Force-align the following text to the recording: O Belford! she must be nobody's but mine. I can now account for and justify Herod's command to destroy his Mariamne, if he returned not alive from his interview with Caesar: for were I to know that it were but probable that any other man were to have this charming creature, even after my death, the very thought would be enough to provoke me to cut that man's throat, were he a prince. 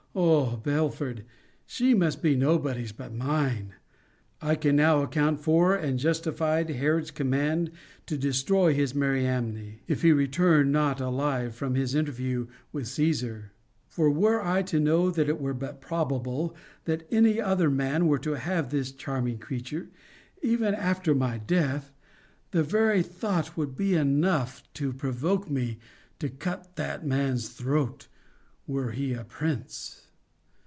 O 0.13 0.57
Belford! 0.57 1.23
she 1.65 1.93
must 1.93 2.21
be 2.21 2.35
nobody's 2.35 2.91
but 2.91 3.13
mine. 3.13 3.75
I 4.41 4.55
can 4.55 4.75
now 4.75 5.01
account 5.03 5.39
for 5.39 5.73
and 5.73 5.97
justify 5.97 6.63
Herod's 6.69 7.11
command 7.11 7.71
to 8.07 8.17
destroy 8.17 8.73
his 8.73 8.93
Mariamne, 8.93 9.79
if 9.87 10.01
he 10.01 10.11
returned 10.11 10.69
not 10.69 10.99
alive 10.99 11.55
from 11.55 11.75
his 11.75 11.95
interview 11.95 12.47
with 12.73 12.89
Caesar: 12.89 13.53
for 13.87 14.09
were 14.11 14.41
I 14.41 14.63
to 14.63 14.81
know 14.81 15.11
that 15.11 15.29
it 15.29 15.39
were 15.39 15.53
but 15.53 15.79
probable 15.79 16.57
that 16.83 17.07
any 17.09 17.39
other 17.39 17.69
man 17.69 18.05
were 18.05 18.19
to 18.19 18.33
have 18.33 18.69
this 18.69 18.91
charming 18.91 19.37
creature, 19.37 19.91
even 20.41 20.75
after 20.75 21.15
my 21.15 21.37
death, 21.37 21.93
the 22.51 22.63
very 22.63 23.01
thought 23.01 23.55
would 23.55 23.77
be 23.77 23.95
enough 23.95 24.61
to 24.73 24.91
provoke 24.91 25.49
me 25.49 25.79
to 26.19 26.27
cut 26.27 26.75
that 26.75 27.05
man's 27.07 27.47
throat, 27.47 28.09
were 28.67 28.91
he 28.91 29.13
a 29.13 29.23
prince. 29.23 29.97